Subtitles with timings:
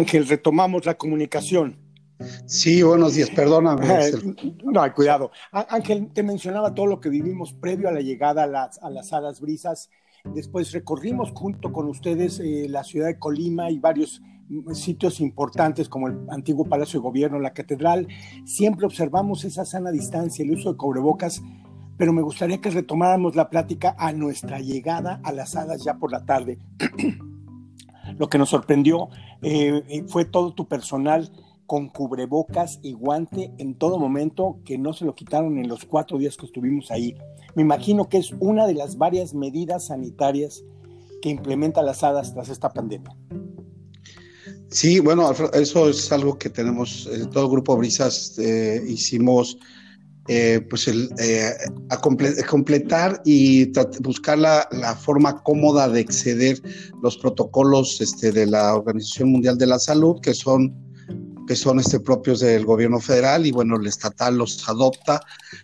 [0.00, 1.76] Ángel, retomamos la comunicación.
[2.46, 3.86] Sí, buenos días, perdóname.
[4.64, 5.30] no, hay cuidado.
[5.52, 9.12] Ángel, te mencionaba todo lo que vivimos previo a la llegada a las, a las
[9.12, 9.90] Hadas Brisas.
[10.24, 14.22] Después recorrimos junto con ustedes eh, la ciudad de Colima y varios
[14.72, 18.08] sitios importantes como el antiguo Palacio de Gobierno, la Catedral.
[18.44, 21.42] Siempre observamos esa sana distancia, el uso de cubrebocas,
[21.98, 26.10] pero me gustaría que retomáramos la plática a nuestra llegada a las Hadas ya por
[26.10, 26.58] la tarde.
[28.18, 29.08] Lo que nos sorprendió
[29.42, 31.30] eh, fue todo tu personal
[31.66, 36.18] con cubrebocas y guante en todo momento, que no se lo quitaron en los cuatro
[36.18, 37.16] días que estuvimos ahí.
[37.54, 40.64] Me imagino que es una de las varias medidas sanitarias
[41.22, 43.16] que implementa las hadas tras esta pandemia.
[44.68, 49.58] Sí, bueno, eso es algo que tenemos, eh, todo el grupo Brisas eh, hicimos,
[50.32, 51.10] eh, pues el,
[51.88, 56.62] a completar y buscar la, la, forma cómoda de exceder
[57.02, 60.72] los protocolos este, de la Organización Mundial de la Salud, que son
[61.48, 65.20] que son este, propios del gobierno federal y bueno, el estatal los adopta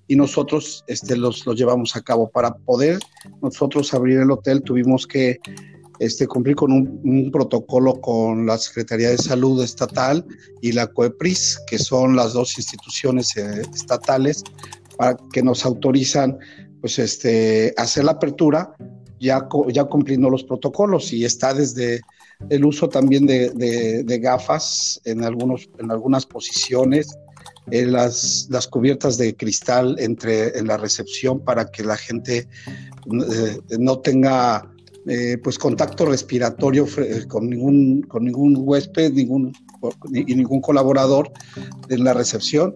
[0.09, 2.29] y nosotros este, los, los llevamos a cabo.
[2.29, 2.99] Para poder
[3.41, 5.39] nosotros abrir el hotel tuvimos que
[5.99, 10.25] este, cumplir con un, protocolo con la Secretaría de Salud Estatal
[10.61, 14.43] y la COEPRIS, que son las dos instituciones eh, estatales
[14.97, 16.39] para que nos autorizan
[16.81, 18.75] pues, este, hacer la apertura
[19.19, 19.49] ya,
[19.89, 21.13] cumpliendo los protocolos.
[21.13, 22.01] Y está desde
[22.51, 27.17] el uso también de, gafas en, algunos, en algunas posiciones,
[27.67, 32.47] las, las, cubiertas de cristal entre, en la recepción para que la gente
[33.07, 34.71] eh, no tenga
[35.09, 36.87] eh, pues contacto respiratorio
[37.29, 39.53] con ningún, con ningún huésped ningún,
[40.13, 41.31] y ningún colaborador
[41.89, 42.75] en la recepción.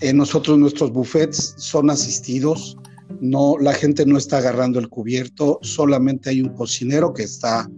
[0.00, 2.78] Eh, nosotros, nuestros buffets son asistidos,
[3.20, 7.68] no, la gente no está agarrando el cubierto, solamente hay un cocinero que está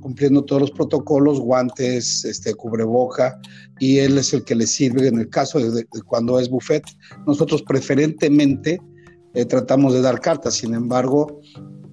[0.00, 3.38] cumpliendo todos los protocolos, guantes, este, cubreboca,
[3.78, 6.82] y él es el que le sirve en el caso de, cuando es buffet.
[7.26, 8.80] Nosotros preferentemente
[9.34, 11.40] eh, tratamos de dar cartas, sin embargo,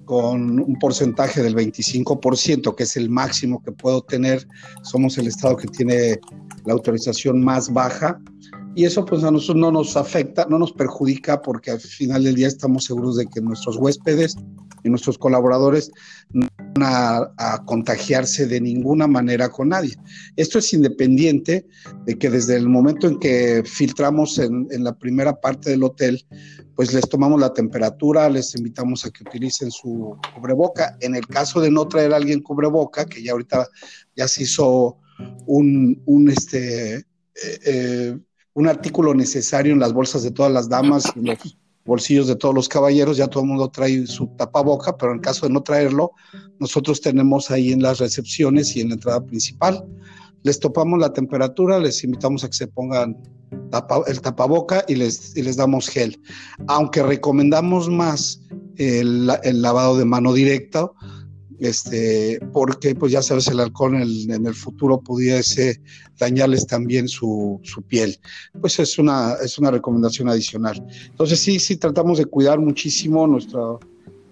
[0.06, 4.46] con un porcentaje del 25%, que es el máximo que puedo tener,
[4.82, 6.18] somos el estado que tiene
[6.64, 8.18] la autorización más baja,
[8.74, 12.34] y eso pues a nosotros no nos afecta, no nos perjudica porque al final del
[12.34, 14.36] día estamos seguros de que nuestros huéspedes
[14.84, 15.90] y nuestros colaboradores
[16.82, 17.32] a,
[17.64, 19.96] contagiarse de ninguna manera con nadie.
[20.36, 21.66] Esto es independiente
[22.04, 26.24] de que desde el momento en que filtramos en, en la primera parte del hotel,
[26.74, 30.96] pues les tomamos la temperatura, les invitamos a que utilicen su cubreboca.
[31.00, 33.66] En el caso de no traer a alguien cubreboca, que ya ahorita
[34.14, 34.98] ya se hizo
[35.46, 37.04] un, un este, eh,
[37.64, 38.18] eh,
[38.54, 41.38] un artículo necesario en las bolsas de todas las damas y los
[41.86, 45.46] bolsillos de todos los caballeros, ya todo el mundo trae su tapaboca, pero en caso
[45.46, 46.12] de no traerlo,
[46.58, 49.84] nosotros tenemos ahí en las recepciones y en la entrada principal.
[50.42, 53.16] Les topamos la temperatura, les invitamos a que se pongan
[54.06, 56.20] el tapaboca y les, y les damos gel.
[56.66, 58.40] Aunque recomendamos más
[58.76, 60.90] el, el lavado de mano directa,
[61.60, 65.80] este, porque pues ya sabes, el alcohol en el, en el futuro pudiese
[66.18, 68.18] dañarles también su, su, piel.
[68.60, 70.84] Pues es una, es una recomendación adicional.
[71.06, 73.26] Entonces sí, sí tratamos de cuidar muchísimo.
[73.26, 73.80] Nuestro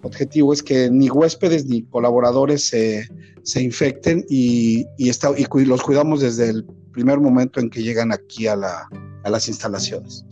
[0.03, 3.09] objetivo es que ni huéspedes ni colaboradores se,
[3.43, 8.13] se infecten y, y, está, y los cuidamos desde el primer momento en que llegan
[8.13, 8.89] aquí a la,
[9.25, 10.27] a las instalaciones.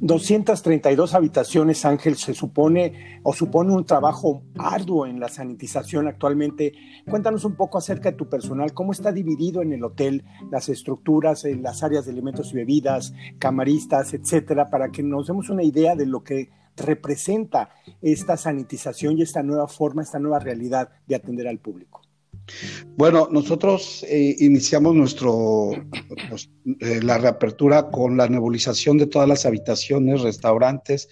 [0.00, 6.72] 232 habitaciones, Ángel, se supone o supone un trabajo arduo en la sanitización actualmente.
[7.08, 11.44] Cuéntanos un poco acerca de tu personal, cómo está dividido en el hotel, las estructuras,
[11.44, 16.06] las áreas de alimentos y bebidas, camaristas, etcétera, para que nos demos una idea de
[16.06, 17.70] lo que representa
[18.00, 22.07] esta sanitización y esta nueva forma, esta nueva realidad de atender al público.
[22.96, 25.70] Bueno, nosotros eh, iniciamos nuestro
[26.80, 31.08] eh, la reapertura con la nebulización de todas las habitaciones, restaurantes,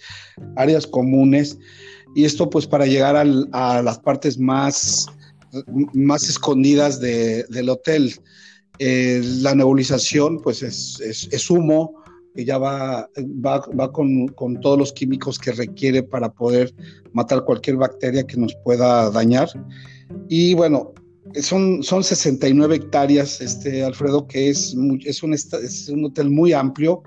[0.55, 1.57] áreas comunes
[2.15, 5.07] y esto pues para llegar a las partes más,
[5.93, 8.13] más escondidas del hotel.
[8.79, 12.03] Eh, la nebulización pues es, es, humo
[12.35, 16.73] que ya va, va, va con, con, todos los químicos que requiere para poder
[17.11, 19.49] matar cualquier bacteria que nos pueda dañar.
[20.29, 20.93] Y bueno,
[21.41, 24.75] son, son 69 hectáreas, este, Alfredo, que es,
[25.05, 27.03] es, un, es un hotel muy amplio,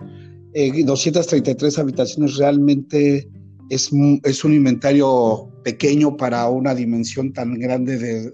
[0.53, 3.29] 233 eh, habitaciones, realmente
[3.69, 3.91] es,
[4.25, 8.31] es un inventario pequeño para una dimensión tan grande de,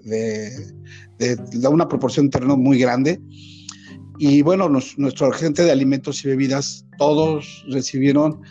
[1.19, 3.19] de, de, una proporción de terreno muy grande.
[4.19, 8.41] Y bueno, nuestro agente de alimentos y bebidas, todos recibieron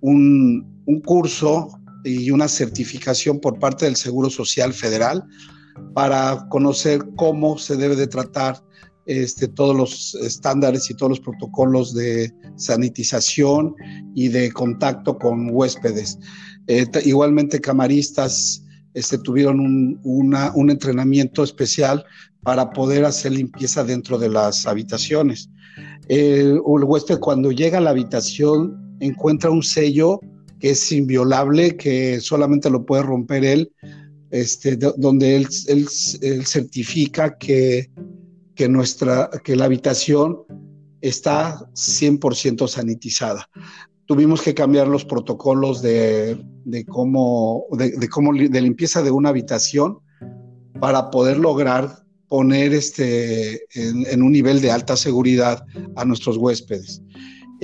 [0.00, 1.68] un, un curso
[2.04, 5.24] y una certificación por parte del Seguro Social Federal
[5.94, 8.62] para conocer cómo se debe de tratar
[9.06, 13.74] este, todos los estándares y todos los protocolos de sanitización
[14.14, 16.18] y de contacto con huéspedes.
[16.68, 22.04] Eh, igualmente, camaristas este, tuvieron un, un, entrenamiento especial
[22.42, 25.50] para poder hacer limpieza dentro de las habitaciones.
[26.08, 30.20] el huésped cuando llega a la habitación encuentra un sello
[30.60, 33.72] que es inviolable, que solamente lo puede romper él,
[34.32, 35.88] este, donde él,
[36.44, 37.88] certifica que
[38.68, 40.38] nuestra, que la habitación
[41.02, 43.48] está 100% sanitizada.
[44.06, 46.38] Tuvimos que cambiar los protocolos de,
[46.88, 49.98] cómo, de limpieza de una habitación
[50.80, 55.64] para poder lograr poner este, en, un nivel de alta seguridad
[55.96, 57.02] a nuestros huéspedes.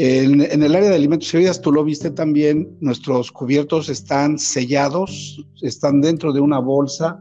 [0.01, 5.45] En, el área de alimentos y bebidas, tú lo viste también, nuestros cubiertos están sellados,
[5.61, 7.21] están dentro de una bolsa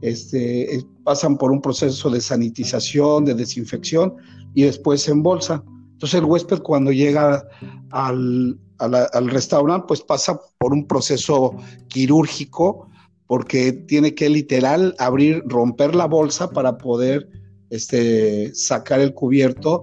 [0.00, 4.14] este, pasan por un proceso de sanitización, de desinfección
[4.54, 5.62] y después en bolsa.
[5.92, 7.46] Entonces el huésped cuando llega
[7.90, 11.54] al, al, restaurante, pues pasa por un proceso
[11.88, 12.88] quirúrgico
[13.26, 17.28] porque tiene que literal abrir, romper la bolsa para poder
[17.70, 19.82] este, sacar el cubierto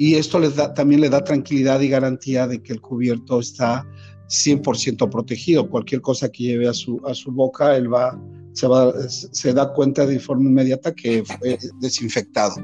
[0.00, 3.86] y esto les da, también le da tranquilidad y garantía de que el cubierto está
[4.28, 5.68] 100% protegido.
[5.68, 8.18] Cualquier cosa que lleve a su, a su boca, él va
[8.54, 12.54] se, va, se da cuenta de forma inmediata que fue desinfectado.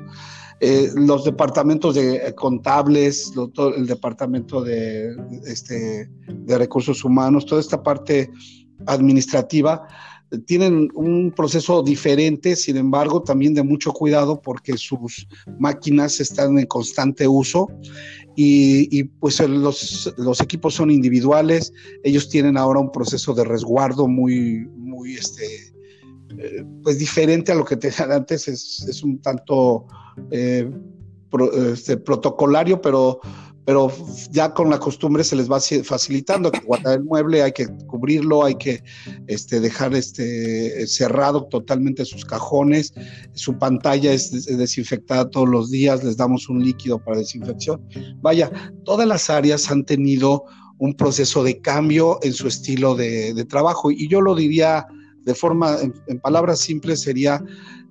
[0.61, 3.35] Eh, los departamentos de contables,
[3.77, 8.31] el departamento de, este, de recursos humanos, toda esta parte
[8.87, 9.87] administrativa,
[10.39, 15.27] tienen un proceso diferente, sin embargo, también de mucho cuidado porque sus
[15.59, 17.69] máquinas están en constante uso
[18.37, 21.73] y, pues los, equipos son individuales,
[22.03, 25.45] ellos tienen ahora un proceso de resguardo muy, muy este,
[26.39, 29.87] eh, pues diferente a lo que tenían antes, es, un tanto
[30.31, 30.71] eh,
[31.73, 33.21] este, protocolario, pero,
[33.67, 33.93] pero
[34.31, 38.45] ya con la costumbre se les va facilitando que guardar el mueble, hay que cubrirlo,
[38.45, 38.83] hay que
[39.27, 42.95] este, dejar este, cerrado totalmente sus cajones,
[43.35, 47.87] su pantalla es desinfectada todos los días, les damos un líquido para desinfección.
[48.23, 48.51] Vaya,
[48.85, 50.45] todas las áreas han tenido
[50.79, 54.87] un proceso de cambio en su estilo de, de trabajo y yo lo diría
[55.27, 55.77] de forma,
[56.07, 57.45] en, palabras simples, sería,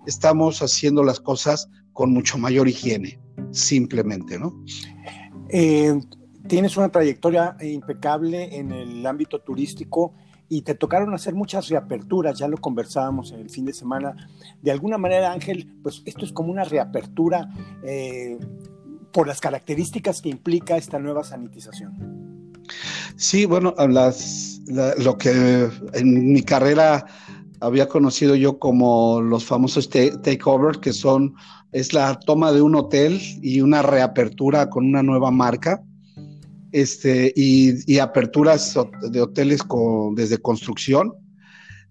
[0.07, 3.19] estamos haciendo las cosas con mucho mayor higiene,
[3.51, 4.55] simplemente, ¿no?
[5.49, 5.99] Eh,
[6.47, 10.13] tienes una trayectoria impecable en el ámbito turístico
[10.47, 14.15] y te tocaron hacer muchas reaperturas, ya lo conversábamos en el fin de semana.
[14.61, 17.49] De alguna manera, Ángel, pues esto es como una reapertura
[17.83, 18.37] eh,
[19.11, 22.53] por las características que implica esta nueva sanitización.
[23.15, 24.61] Sí, bueno, las,
[24.97, 27.05] lo que en mi carrera
[27.59, 31.35] había conocido yo como los famosos takeover, que son,
[31.71, 35.83] es la toma de un hotel y una reapertura con una nueva marca,
[36.71, 38.77] este, y, aperturas
[39.11, 41.13] de hoteles con, desde construcción.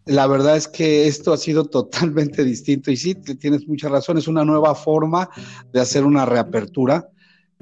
[0.04, 4.28] La verdad es que esto ha sido totalmente distinto y sí, tienes mucha razón, es
[4.28, 5.28] una nueva forma
[5.72, 7.08] de hacer una reapertura.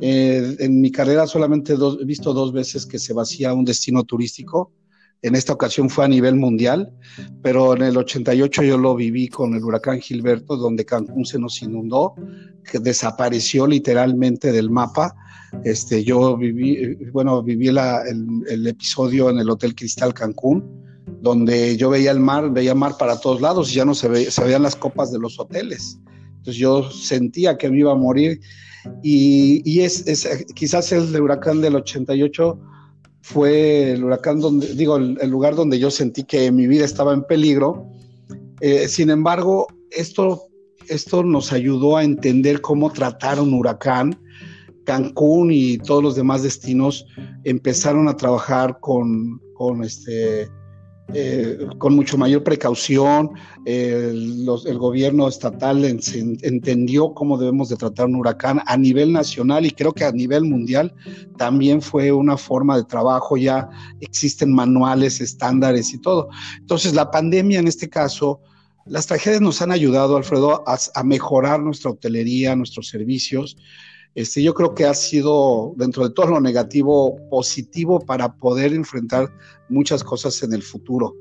[0.00, 4.72] Eh, en mi carrera solamente he visto dos veces que se vacía un destino turístico
[5.22, 6.92] en esta ocasión fue a nivel mundial,
[7.42, 11.62] pero en el 88 yo lo viví con el huracán Gilberto, donde Cancún se nos
[11.62, 12.14] inundó,
[12.68, 15.14] que desapareció literalmente del mapa.
[15.64, 20.64] Este, yo viví, bueno, viví el, episodio en el Hotel Cristal Cancún,
[21.20, 24.44] donde yo veía el mar, veía mar para todos lados y ya no se, se
[24.44, 26.00] veían las copas de los hoteles.
[26.38, 28.40] Entonces yo sentía que me iba a morir
[29.04, 32.58] y, y es, es, quizás el huracán del 88
[33.22, 37.22] fue el huracán donde, digo, el, lugar donde yo sentí que mi vida estaba en
[37.22, 37.86] peligro.
[38.60, 40.42] Eh, sin embargo, esto,
[40.88, 44.18] esto nos ayudó a entender cómo tratar un huracán.
[44.84, 47.06] Cancún y todos los demás destinos
[47.44, 50.48] empezaron a trabajar con, con este,
[51.14, 53.32] eh, con mucho mayor precaución.
[53.64, 59.92] el gobierno estatal entendió cómo debemos de tratar un huracán a nivel nacional y creo
[59.92, 60.94] que a nivel mundial
[61.36, 63.36] también fue una forma de trabajo.
[63.36, 63.68] Ya
[64.00, 66.28] existen manuales, estándares y todo.
[66.58, 68.40] Entonces la pandemia en este caso...
[68.84, 73.56] Las tragedias nos han ayudado, Alfredo, a mejorar nuestra hotelería, nuestros servicios,
[74.14, 79.32] este, yo creo que ha sido, dentro de todo lo negativo, positivo para poder enfrentar
[79.68, 81.16] muchas cosas en el futuro.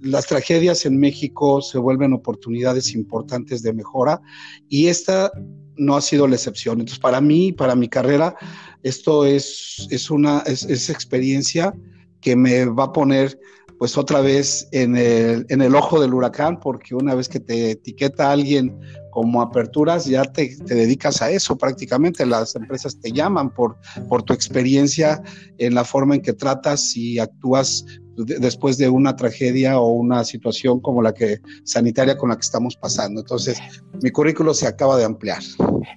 [0.00, 4.20] las tragedias en México se vuelven oportunidades importantes de mejora
[4.68, 5.30] y esta
[5.76, 6.80] no ha sido la excepción.
[6.80, 8.36] Entonces, para mí, para mi carrera,
[8.82, 11.74] esto es, es una es, experiencia
[12.20, 13.38] que me va a poner
[13.84, 17.72] pues otra vez en el, en el ojo del huracán, porque una vez que te
[17.72, 22.24] etiqueta alguien como aperturas, ya te, te, dedicas a eso prácticamente.
[22.24, 23.76] Las empresas te llaman por,
[24.08, 25.22] por tu experiencia
[25.58, 27.84] en la forma en que tratas y actúas
[28.16, 32.76] después de una tragedia o una situación como la que sanitaria con la que estamos
[32.76, 33.20] pasando.
[33.20, 33.60] Entonces,
[34.02, 35.42] mi currículo se acaba de ampliar.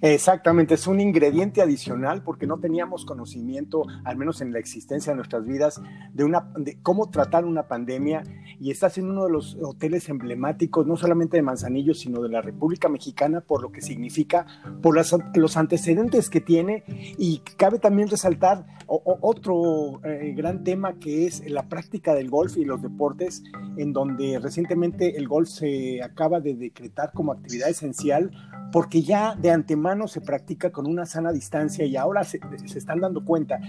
[0.02, 5.18] Exactamente, es un ingrediente adicional porque no teníamos conocimiento, al menos en la existencia de
[5.18, 5.82] nuestras vidas,
[6.14, 8.24] de una de cómo tratar una pandemia
[8.60, 12.42] y estás en uno de los hoteles emblemáticos, no solamente de Manzanillo, sino de la
[12.42, 14.46] República Mexicana, por lo que significa,
[14.82, 16.84] por los antecedentes que tiene
[17.18, 22.66] y cabe también resaltar otro eh, gran tema que es la práctica del golf y
[22.66, 23.44] los deportes,
[23.78, 28.32] en donde recientemente el golf se acaba de decretar como actividad esencial
[28.72, 32.40] porque ya de antemano se practica con una sana distancia y ahora se,
[32.76, 33.60] están dando cuenta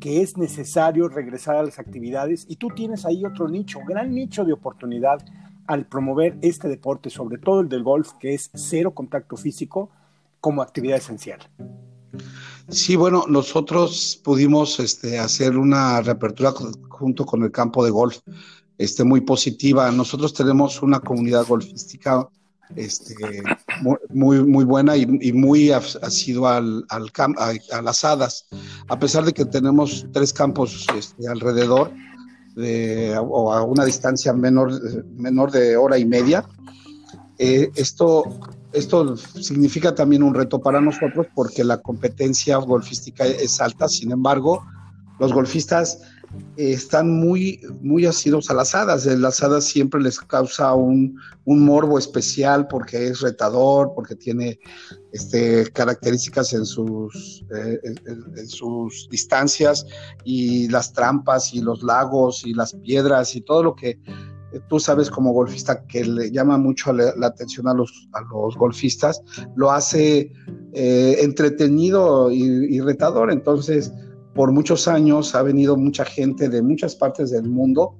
[0.00, 4.44] que es necesario regresar a las actividades y tú tienes ahí otro nicho, gran nicho
[4.44, 5.24] de oportunidad
[5.66, 9.90] al promover este deporte, sobre todo el del golf, que es cero contacto físico,
[10.40, 11.38] como actividad esencial.
[12.68, 16.52] Sí, bueno, nosotros pudimos este, hacer una reapertura
[16.88, 18.18] junto con el campo de golf
[18.78, 19.90] este, muy positiva.
[19.90, 22.28] Nosotros tenemos una comunidad golfística
[22.76, 23.42] este,
[24.10, 27.10] muy, muy buena y, muy asidua al, al
[27.72, 28.46] a, las hadas,
[28.88, 31.92] a pesar de que tenemos tres campos este, alrededor
[32.54, 34.72] de, o a una distancia menor,
[35.16, 36.44] menor de hora y media.
[37.38, 38.24] Eh, esto
[38.72, 44.62] esto significa también un reto para nosotros porque la competencia golfística es alta, sin embargo,
[45.18, 45.98] los golfistas
[46.56, 49.04] eh, están muy, muy asidos a las hadas.
[49.06, 54.60] Las hadas siempre les causa un, morbo especial porque es retador, porque tiene
[55.12, 57.80] este, características en sus, eh,
[58.36, 59.84] en sus distancias
[60.24, 63.98] y las trampas y los lagos y las piedras y todo lo que
[64.68, 69.22] tú sabes como golfista que le llama mucho la, atención a los, a los golfistas,
[69.56, 70.32] lo hace
[70.72, 73.30] eh, entretenido y, retador.
[73.30, 73.92] Entonces,
[74.34, 77.96] por muchos años ha venido mucha gente de muchas partes del mundo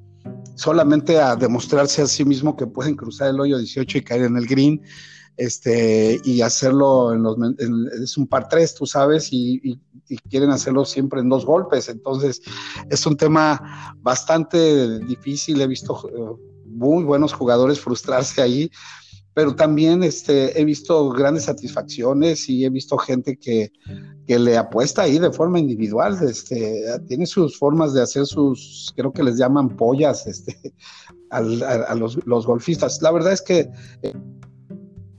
[0.55, 4.37] solamente a demostrarse a sí mismo que pueden cruzar el hoyo 18 y caer en
[4.37, 4.83] el green.
[5.41, 7.39] Este, y hacerlo en los,
[8.03, 9.81] es un par tres, tú sabes, y,
[10.29, 11.89] quieren hacerlo siempre en dos golpes.
[11.89, 12.43] Entonces,
[12.91, 15.59] es un tema bastante difícil.
[15.63, 18.71] He visto eh, muy buenos jugadores frustrarse ahí,
[19.33, 23.73] pero también este, he visto grandes satisfacciones y he visto gente que,
[24.27, 29.11] que le apuesta ahí de forma individual, este, tiene sus formas de hacer sus, creo
[29.11, 30.75] que les llaman pollas este,
[31.31, 33.01] a, los, los, golfistas.
[33.01, 33.71] La verdad es que
[34.03, 34.13] eh,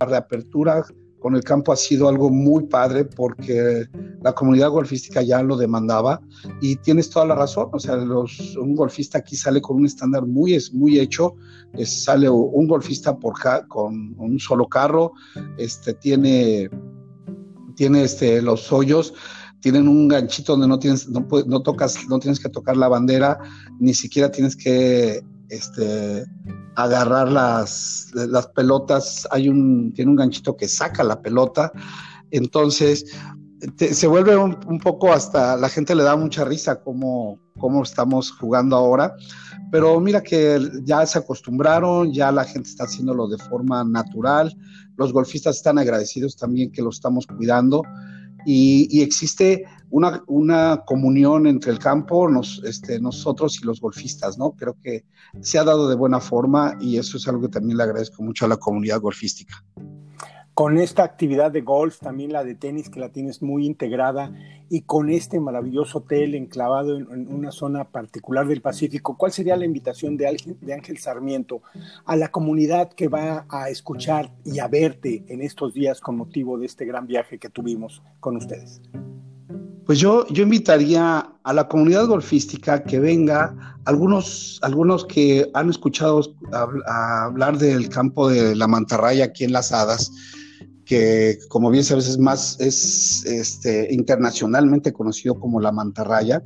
[0.01, 0.83] la reapertura
[1.19, 3.85] con el campo ha sido algo muy padre porque
[4.23, 6.19] la comunidad golfística ya lo demandaba
[6.61, 10.25] y tienes toda la razón, o sea, los, un golfista aquí sale con un estándar
[10.25, 11.35] muy, muy hecho,
[11.85, 13.35] sale un golfista por
[13.67, 15.13] con un solo carro,
[15.57, 16.71] este, tiene,
[17.75, 19.13] tiene este, los hoyos,
[19.59, 23.37] tienen un ganchito donde no tienes, no, no, tocas, no tienes que tocar la bandera,
[23.79, 26.25] ni siquiera tienes que este,
[26.75, 31.71] agarrar las, las pelotas, hay un, tiene un ganchito que saca la pelota,
[32.31, 33.05] entonces
[33.77, 38.77] se vuelve un, poco hasta, la gente le da mucha risa cómo, cómo estamos jugando
[38.77, 39.13] ahora,
[39.71, 44.55] pero mira que ya se acostumbraron, ya la gente está haciéndolo de forma natural,
[44.95, 47.83] los golfistas están agradecidos también que lo estamos cuidando
[48.45, 54.51] y, existe una, una, comunión entre el campo, nos, este, nosotros y los golfistas, ¿no?
[54.51, 55.05] Creo que
[55.41, 58.45] se ha dado de buena forma y eso es algo que también le agradezco mucho
[58.45, 59.63] a la comunidad golfística.
[60.61, 64.31] Con esta actividad de golf, también la de tenis, que la tienes muy integrada,
[64.69, 69.65] y con este maravilloso hotel enclavado en, una zona particular del Pacífico, ¿cuál sería la
[69.65, 71.63] invitación de Ángel, Sarmiento
[72.05, 76.59] a la comunidad que va a escuchar y a verte en estos días con motivo
[76.59, 78.83] de este gran viaje que tuvimos con ustedes?
[79.87, 86.21] Pues yo, yo invitaría a la comunidad golfística que venga, algunos, algunos que han escuchado
[86.85, 90.11] hablar del campo de la mantarraya aquí en Las Hadas,
[90.91, 96.43] que como bien sabes es más, es este, internacionalmente conocido como la mantarraya.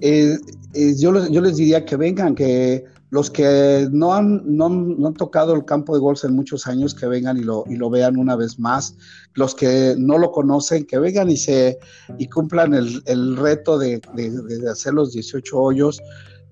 [0.00, 0.38] Eh,
[0.74, 5.64] eh, yo, les diría que vengan, que los que no han, no, han tocado el
[5.64, 8.60] campo de golf en muchos años, que vengan y lo, y lo vean una vez
[8.60, 8.94] más.
[9.34, 11.76] Los que no lo conocen, que vengan y, se,
[12.18, 16.00] y cumplan el, reto de, de, hacer los 18 hoyos.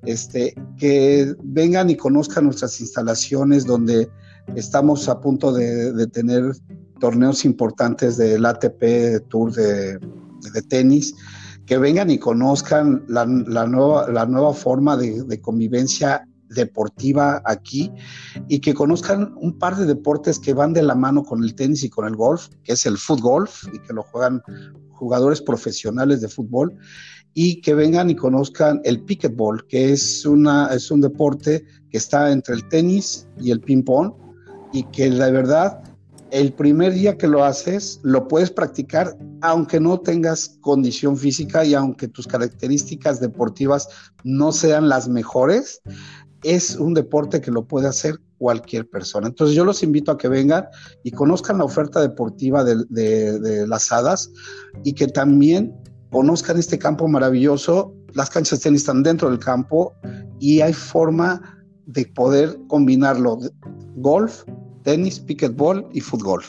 [0.02, 4.08] Este, que vengan y conozcan nuestras instalaciones donde
[4.56, 6.54] estamos a punto de tener
[6.98, 11.14] torneos importantes del ATP Tour de, de tenis
[11.66, 17.92] que vengan y conozcan la, la, nueva, la nueva forma de, de, convivencia deportiva aquí
[18.48, 21.84] y que conozcan un par de deportes que van de la mano con el tenis
[21.84, 24.42] y con el golf, que es el fútbol y que lo juegan
[24.92, 26.74] jugadores profesionales de fútbol
[27.34, 32.32] y que vengan y conozcan el pickleball, que es, una, es un deporte que está
[32.32, 34.12] entre el tenis y el ping-pong
[34.72, 35.82] y que la verdad
[36.30, 41.74] el primer día que lo haces lo puedes practicar aunque no tengas condición física y
[41.74, 43.88] aunque tus características deportivas
[44.24, 45.80] no sean las mejores,
[46.42, 49.26] es un deporte que lo puede hacer cualquier persona.
[49.26, 50.66] Entonces yo los invito a que vengan
[51.02, 54.30] y conozcan la oferta deportiva de, las hadas
[54.84, 55.74] y que también
[56.10, 57.94] conozcan este campo maravilloso.
[58.14, 59.94] Las canchas de tenis están dentro del campo
[60.38, 63.38] y hay forma de poder combinarlo.
[63.96, 64.44] Golf,
[64.82, 66.42] tenis, pickleball y fútbol.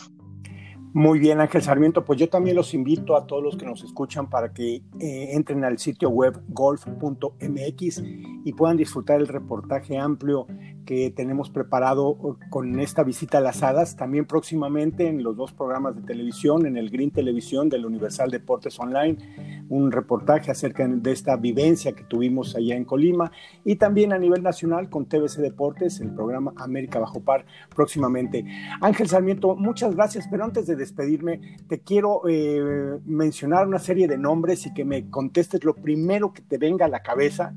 [0.92, 2.04] Muy bien, Ángel Sarmiento.
[2.04, 5.64] Pues yo también los invito a todos los que nos escuchan para que eh, entren
[5.64, 8.04] al sitio web golf.mx
[8.44, 10.48] y puedan disfrutar el reportaje amplio
[10.88, 12.18] que tenemos preparado
[12.50, 13.98] con esta visita a las hadas.
[13.98, 18.80] También próximamente en los dos programas de televisión, en el Green Televisión del Universal Deportes
[18.80, 23.32] Online, un reportaje acerca de esta vivencia que tuvimos allá en Colima
[23.64, 28.46] y también a nivel nacional con TVC Deportes, el programa América Bajo Par próximamente.
[28.82, 34.18] Ángel Sarmiento, muchas gracias, pero antes de despedirme, te quiero eh, mencionar una serie de
[34.18, 37.54] nombres y que me contestes lo primero que te venga a la cabeza.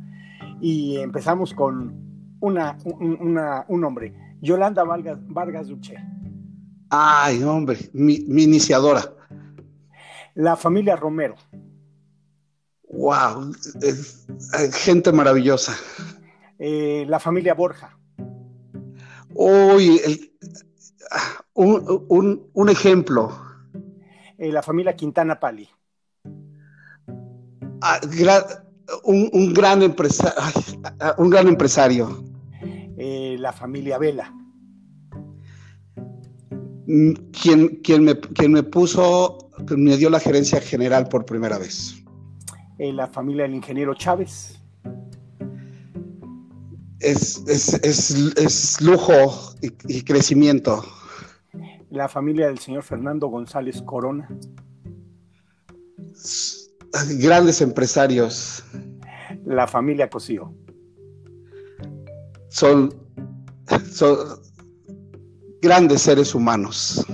[0.60, 5.96] Y empezamos con una, un nombre, Yolanda Vargas, Vargas Duché.
[6.94, 9.00] Ay, hombre, mi, iniciadora.
[10.34, 11.36] La familia Romero.
[12.92, 13.52] Wow,
[14.72, 15.74] gente maravillosa.
[16.58, 17.98] Eh, la familia Borja.
[19.34, 20.32] Uy, el,
[21.54, 23.32] un, ejemplo.
[24.38, 25.68] Eh, la familia Quintana Pali.
[27.80, 27.98] Ah,
[29.04, 30.34] un, gran empresario.
[31.16, 32.24] Un gran empresario.
[32.98, 34.32] Eh, la familia Vela.
[36.86, 42.01] Mm, quien, quien, me, quien me puso, me dio la gerencia general por primera vez.
[42.82, 44.60] Eh, la familia del ingeniero Chávez.
[46.98, 50.84] Es, es, lujo y crecimiento
[51.92, 54.26] la familia del señor Fernando González Corona.
[57.18, 58.64] Grandes empresarios.
[59.44, 60.54] La familia Cosío.
[62.48, 62.94] Son,
[63.92, 64.16] son
[65.60, 67.06] grandes seres humanos.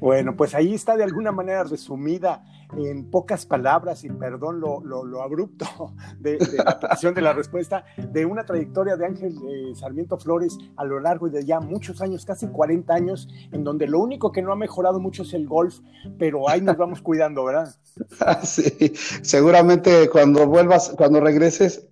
[0.00, 2.44] Bueno, pues ahí está de alguna manera resumida
[2.76, 5.66] en pocas palabras, y perdón lo, abrupto
[6.18, 10.84] de, la petición de la respuesta, de una trayectoria de Ángel eh, Sarmiento Flores a
[10.84, 14.52] lo largo de ya muchos años, casi 40 años, en donde lo único que no
[14.52, 15.80] ha mejorado mucho es el golf,
[16.18, 17.74] pero ahí nos vamos cuidando, ¿verdad?
[18.42, 21.86] Sí, seguramente cuando vuelvas, cuando regreses,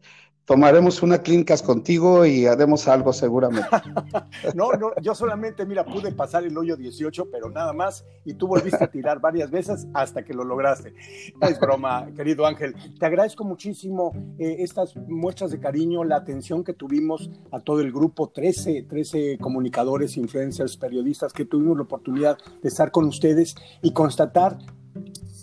[0.45, 3.69] tomaremos una clínicas contigo y haremos algo seguramente.
[4.55, 8.49] no, no, yo solamente, mira, pude pasar el hoyo 18, pero nada más, y tú
[8.49, 10.95] volviste a tirar varias veces hasta que lo lograste.
[11.41, 12.75] Es broma, querido Ángel.
[12.99, 17.93] Te agradezco muchísimo eh, estas muestras de cariño, la atención que tuvimos a todo el
[17.93, 23.93] grupo, 13, 13 comunicadores, influencers, periodistas que tuvimos la oportunidad de estar con ustedes y
[23.93, 24.59] constatar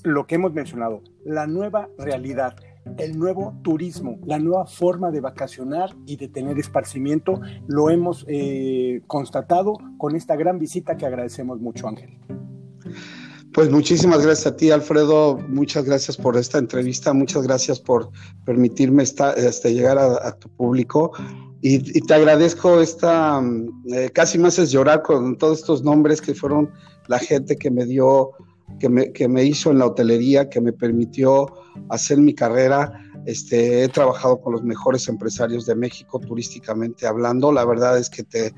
[0.04, 2.56] lo que hemos mencionado, la nueva realidad
[2.98, 9.02] el nuevo turismo, la nueva forma de vacacionar y de tener esparcimiento, lo hemos eh,
[9.08, 12.18] constatado con esta gran visita que agradecemos mucho, Ángel.
[13.54, 15.38] Pues muchísimas gracias a ti, Alfredo.
[15.48, 17.14] Muchas gracias por esta entrevista.
[17.14, 18.12] Muchas gracias por
[18.46, 21.12] permitirme este, llegar a, tu público.
[21.62, 26.36] Y, te agradezco esta, mm, eh, casi me haces llorar con todos estos nombres que
[26.36, 26.72] fueron
[27.08, 28.32] la gente que me dio
[28.80, 31.48] que me, que me hizo en la hotelería, que me permitió
[31.90, 32.92] hacer mi carrera.
[33.26, 37.52] Este, he trabajado con los mejores empresarios de México turísticamente hablando.
[37.52, 38.54] La verdad es que te,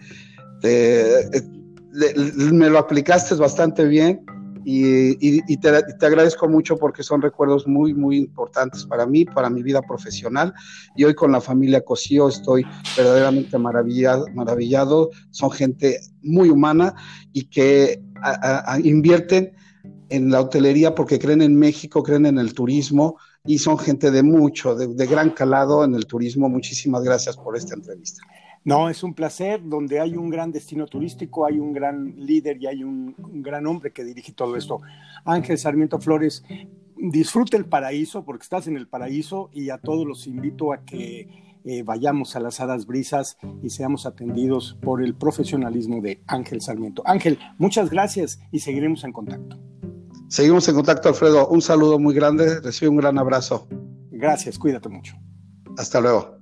[2.52, 4.24] me lo aplicaste bastante bien
[4.63, 5.17] y,
[5.52, 9.63] y, te, te, agradezco mucho porque son recuerdos muy, muy importantes para mí, para mi
[9.63, 10.54] vida profesional.
[10.95, 12.63] Y hoy con la familia Cosío estoy
[12.95, 14.28] verdaderamente maravillado.
[14.36, 15.10] maravillado.
[15.32, 16.93] Son gente muy humana
[17.34, 18.04] y que
[18.84, 19.52] invierten
[20.12, 24.21] en la hotelería porque creen en México, creen en el turismo y son gente de
[24.21, 26.50] mucho, de, gran calado en el turismo.
[26.50, 28.21] Muchísimas gracias por esta entrevista.
[28.63, 29.62] No, es un placer.
[29.63, 33.91] Donde hay un gran destino turístico, hay un gran líder y hay un, gran hombre
[33.91, 34.82] que dirige todo esto.
[35.26, 36.43] Ángel Sarmiento Flores,
[36.97, 41.58] disfrute el paraíso porque estás en el paraíso y a todos los invito a que
[41.63, 47.02] eh, vayamos a las hadas brisas y seamos atendidos por el profesionalismo de Ángel Sarmiento.
[47.06, 49.58] Ángel, muchas gracias y seguiremos en contacto.
[50.32, 51.50] Seguimos en contacto, Alfredo.
[51.50, 52.62] Un saludo muy grande.
[52.62, 53.67] Recibe un gran abrazo.
[54.12, 55.13] Gracias, cuídate mucho.
[55.78, 56.41] Hasta luego.